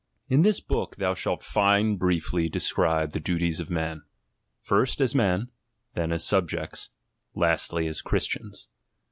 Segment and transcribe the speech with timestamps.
[0.27, 4.01] In this book thou shalt find briefly described the duties of men:
[4.59, 5.51] first, as men;
[5.93, 6.89] then as subjects;
[7.35, 8.69] lastly, as Christians.